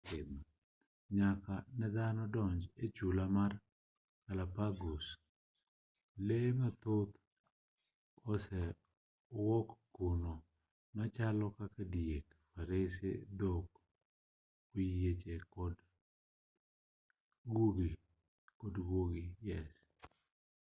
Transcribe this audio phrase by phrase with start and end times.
[1.17, 3.51] nyaka nedhano donj e chula mar
[4.25, 5.05] galapagos
[6.27, 7.13] lee mathoth
[8.31, 10.33] oserwak kuno
[10.95, 13.67] machalo kaka diek farese dhok
[14.71, 15.77] oyieche kod
[18.87, 19.23] guogi